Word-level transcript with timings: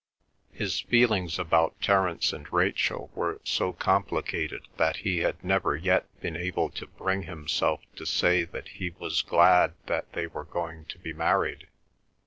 His 0.51 0.79
feelings 0.79 1.37
about 1.37 1.79
Terence 1.79 2.33
and 2.33 2.51
Rachel 2.51 3.11
were 3.13 3.39
so 3.43 3.71
complicated 3.71 4.67
that 4.77 4.95
he 5.05 5.19
had 5.19 5.43
never 5.43 5.75
yet 5.75 6.07
been 6.21 6.35
able 6.35 6.71
to 6.71 6.87
bring 6.87 7.21
himself 7.21 7.81
to 7.97 8.07
say 8.07 8.43
that 8.45 8.67
he 8.69 8.89
was 8.97 9.21
glad 9.21 9.75
that 9.85 10.11
they 10.13 10.25
were 10.25 10.45
going 10.45 10.85
to 10.85 10.97
be 10.97 11.13
married. 11.13 11.67